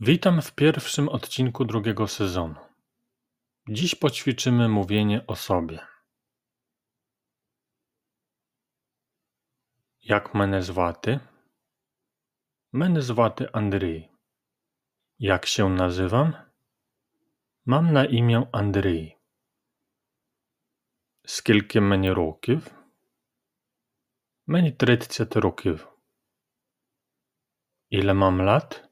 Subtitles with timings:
[0.00, 2.54] Witam w pierwszym odcinku drugiego sezonu.
[3.68, 5.86] Dziś poćwiczymy mówienie o sobie.
[10.02, 11.20] Jak мене звати?
[12.72, 14.08] Мене звати Андрій.
[15.18, 16.32] Jak się nazywam?
[17.66, 19.16] Mam na imię Андрій.
[21.24, 22.70] Скільки мені років?
[24.46, 25.88] Мені 30 років.
[27.90, 28.88] Ile mam lat?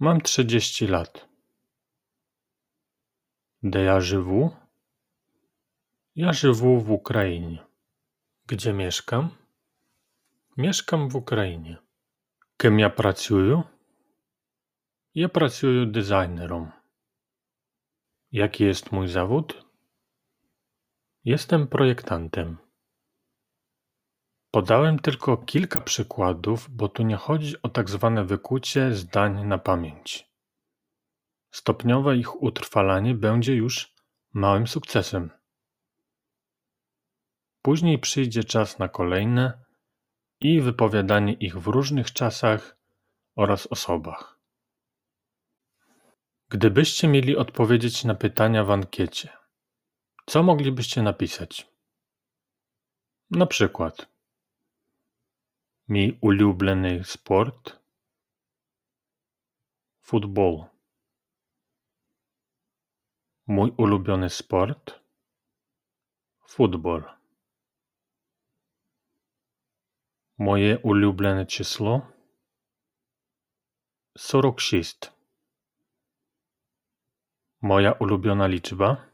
[0.00, 1.28] Mam trzydzieści lat.
[3.62, 4.56] Де я живу?
[6.16, 7.66] Ja живу w Ukrainie.
[8.46, 9.30] Gdzie mieszkam?
[10.56, 11.76] Mieszkam w Ukrainie.
[12.56, 13.62] Ким я працюю?
[15.14, 16.72] Ja pracuję designerem.
[18.32, 19.64] Jaki jest mój zawód?
[21.24, 22.58] Jestem projektantem.
[24.51, 30.31] Podałem tylko kilka przykładów, bo tu nie chodzi o tak zwane wykucie zdań na pamięć.
[31.51, 33.95] Stopniowe ich utrwalanie będzie już
[34.33, 35.29] małym sukcesem.
[37.61, 39.65] Później przyjdzie czas na kolejne
[40.41, 42.77] i wypowiadanie ich w różnych czasach
[43.35, 44.39] oraz osobach.
[46.49, 49.29] Gdybyście mieli odpowiedzieć na pytania w ankiecie,
[50.25, 51.67] co moglibyście napisać?
[53.29, 54.11] Na przykład
[55.90, 57.80] Мій улюблений спорт
[60.00, 60.66] футбол.
[63.46, 65.00] Mój ulubiony sport
[66.46, 67.02] futbol.
[70.38, 72.02] Moje ulubione число
[74.16, 75.12] 46.
[77.60, 79.06] Moja ulubiona liczba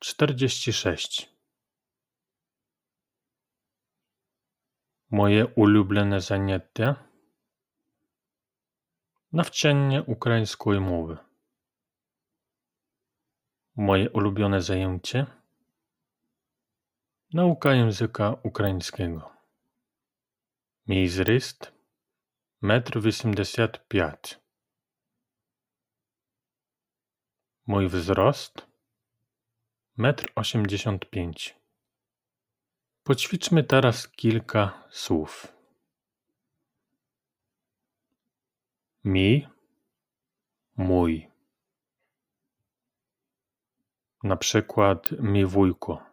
[0.00, 1.33] 46.
[5.14, 7.10] Moje улюблене заняття
[9.32, 11.18] навчання української мови.
[13.76, 15.26] Moje ulubione zajęcie
[17.32, 19.30] nauka języka ukraińskiego.
[20.86, 21.72] Mój wzrost
[22.62, 24.40] 1,85 m.
[27.66, 28.66] Mój wzrost
[29.98, 31.34] 1,85 m.
[33.05, 35.47] Poćwiczmy teraz kilka słów.
[39.03, 39.47] Mi,
[40.77, 41.31] mój.
[44.23, 46.03] Na przykład mi wujko,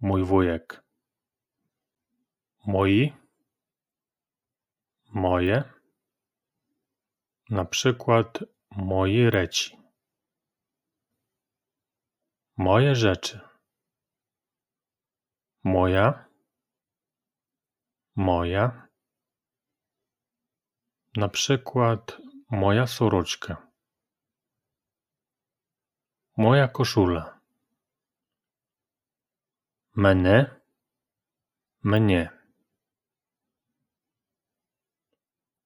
[0.00, 0.82] mój wujek.
[2.66, 3.12] Moi,
[5.12, 5.64] moje.
[7.50, 8.38] Na przykład
[8.70, 9.78] moi reci.
[12.56, 13.47] Moje rzeczy.
[15.74, 16.24] Moja,
[18.16, 18.88] moja.
[21.16, 22.18] Na przykład
[22.50, 23.70] moja soroczka.
[26.36, 27.40] Moja koszula.
[29.96, 30.50] Mnie,
[31.82, 32.30] mnie.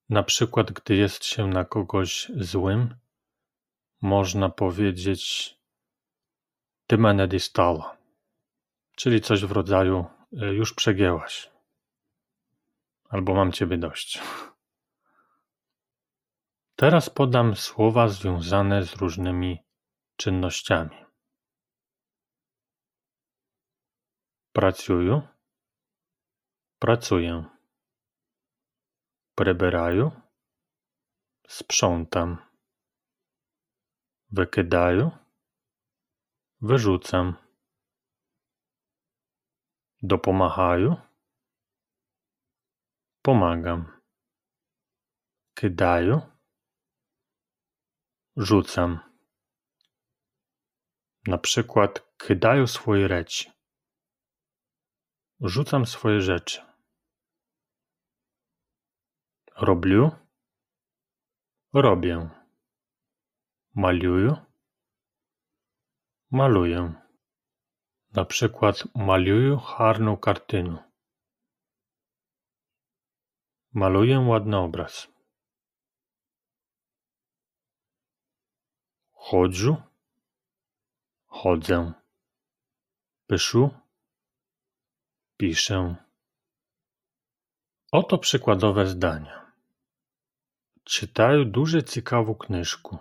[0.08, 2.96] Na przykład, gdy jest się na kogoś złym,
[4.00, 5.54] można powiedzieć
[6.86, 8.01] Ty mnie distala
[8.95, 10.05] czyli coś w rodzaju
[10.41, 11.51] e, już przegięłaś,
[13.09, 14.21] albo mam ciebie dość.
[16.75, 19.63] Teraz podam słowa związane z różnymi
[20.15, 21.05] czynnościami.
[24.53, 25.21] Pracuję,
[26.79, 27.45] pracuję.
[29.35, 30.11] Прибираю,
[31.47, 32.37] sprzątam.
[34.31, 35.11] Wykydаю,
[36.61, 37.35] wyrzucam.
[40.01, 40.95] Допомагаю.
[43.21, 44.01] Pomagam.
[45.55, 46.21] Кидаю.
[48.37, 48.99] Rzucam.
[51.27, 53.51] Na przykład kidаю swoje rzeczy.
[55.41, 56.61] Rzucam swoje rzeczy.
[59.55, 60.09] Robię.
[61.73, 62.29] Robię.
[63.75, 64.45] Maluję.
[66.31, 67.00] Maluję.
[68.12, 70.92] Na przykład maluję harną kartynę.
[73.72, 75.08] Maluję ładny obraz.
[79.12, 79.82] Chodzę.
[81.26, 81.92] Chodzę.
[83.26, 83.70] Piszę.
[85.36, 85.96] Piszę.
[87.92, 89.52] Oto przykładowe zdania.
[90.84, 92.98] Czytaję duże ciekawą knyżkę.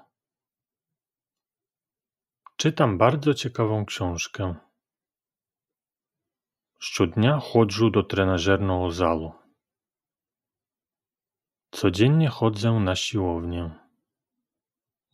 [2.55, 4.70] Czytam bardzo ciekawą książkę.
[6.80, 9.34] Щодня ходжу до тренажерного залу.
[11.70, 13.70] Codziennie chodzę na siłownię.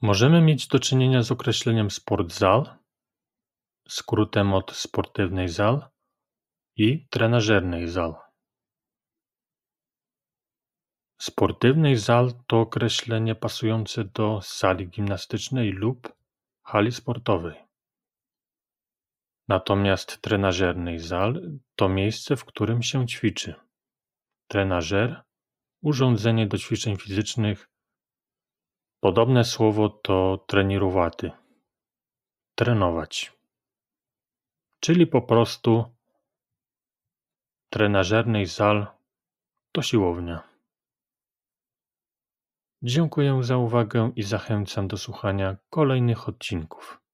[0.00, 2.79] Możemy mieć do czynienia z określeniem sportzal,
[3.89, 5.89] skrótem od sportywnej zal
[6.77, 8.15] i trenażernej zal.
[11.21, 16.12] Sportywnej zal to określenie pasujące do sali gimnastycznej lub
[16.62, 17.66] hali sportowej.
[19.48, 21.42] Natomiast trenażernej zal
[21.76, 23.56] to miejsce, w którym się ćwiczy.
[24.48, 25.24] Trenażer
[25.82, 27.70] urządzenie do ćwiczeń fizycznych.
[29.00, 31.32] Podobne słowo to trenirowaty.
[32.56, 33.34] Trenować.
[34.80, 35.96] Czyli po prostu
[37.70, 38.88] trenażernej zal
[39.72, 40.44] to siłownia.
[42.82, 47.06] Dziękuję za uwagę i zachęcam do słuchania kolejnych odcinków.